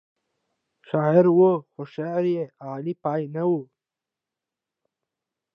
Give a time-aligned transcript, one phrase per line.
[0.89, 1.39] شاعر و
[1.71, 3.51] خو شعر یې اعلی پای نه و.